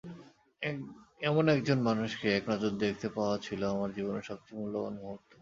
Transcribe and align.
এমন 1.21 1.45
একজন 1.55 1.77
মানুষকে 1.81 2.27
একনজর 2.31 2.71
দেখতে 2.83 3.07
পাওয়া 3.15 3.35
ছিল 3.37 3.61
আমার 3.73 3.89
জীবনের 3.97 4.27
সবচেয়ে 4.29 4.57
মূল্যবান 4.59 4.93
মুহূর্ত। 5.01 5.31